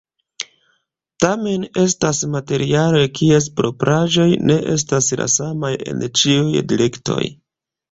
Tamen, 1.25 1.65
estas 1.81 2.21
materialoj 2.37 3.03
kies 3.21 3.51
propraĵoj 3.61 4.27
ne 4.51 4.57
estas 4.79 5.13
la 5.23 5.31
samaj 5.37 5.73
en 5.95 6.05
ĉiuj 6.23 6.67
direktoj. 6.75 7.23